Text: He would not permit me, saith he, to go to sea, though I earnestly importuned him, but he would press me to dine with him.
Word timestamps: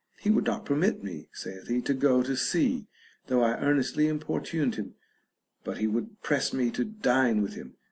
He 0.19 0.31
would 0.31 0.45
not 0.47 0.65
permit 0.65 1.03
me, 1.03 1.29
saith 1.31 1.67
he, 1.67 1.79
to 1.81 1.93
go 1.93 2.23
to 2.23 2.35
sea, 2.35 2.87
though 3.27 3.43
I 3.43 3.59
earnestly 3.59 4.07
importuned 4.07 4.73
him, 4.73 4.95
but 5.63 5.77
he 5.77 5.85
would 5.85 6.23
press 6.23 6.51
me 6.53 6.71
to 6.71 6.83
dine 6.83 7.43
with 7.43 7.53
him. 7.53 7.75